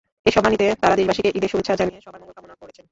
এসব 0.25 0.41
বাণীতে 0.43 0.65
তাঁরা 0.81 0.95
দেশবাসীকে 0.95 1.29
ঈদের 1.37 1.49
শুভেচ্ছা 1.51 1.73
জানিয়ে 1.75 1.99
সবার 2.01 2.19
মঙ্গল 2.21 2.35
কামনা 2.37 2.55
করেছেন। 2.55 2.79